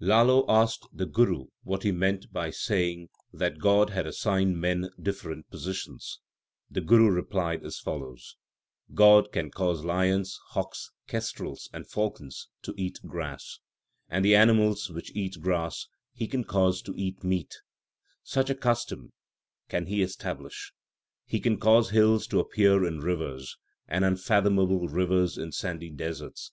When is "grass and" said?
13.06-14.24